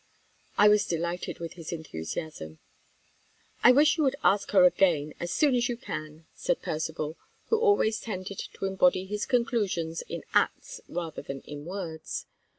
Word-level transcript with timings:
I 0.57 0.67
was 0.67 0.87
delighted 0.87 1.37
with 1.37 1.53
his 1.53 1.71
enthusiasm. 1.71 2.57
"I 3.63 3.71
wish 3.71 3.97
you 3.97 4.03
would 4.03 4.15
ask 4.23 4.49
her 4.49 4.63
again, 4.65 5.13
as 5.19 5.31
soon 5.31 5.53
as 5.53 5.69
you 5.69 5.77
can," 5.77 6.25
said 6.33 6.63
Percivale, 6.63 7.17
who 7.49 7.59
always 7.59 7.99
tended 7.99 8.39
to 8.39 8.65
embody 8.65 9.05
his 9.05 9.27
conclusions 9.27 10.01
in 10.09 10.23
acts 10.33 10.81
rather 10.87 11.21
than 11.21 11.41
in 11.41 11.65
words. 11.65 12.25